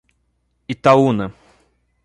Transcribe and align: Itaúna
Itaúna 0.73 1.25